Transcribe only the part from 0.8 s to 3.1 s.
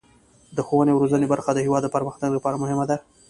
او روزنې برخه د هیواد د پرمختګ لپاره مهمه ده.